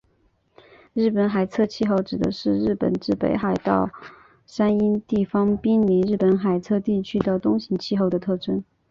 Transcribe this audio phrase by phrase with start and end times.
[0.93, 3.89] 日本海侧气候指的是日本自北海道到
[4.47, 8.63] 山阴地方滨临日本海侧地区的冬型气候的特征。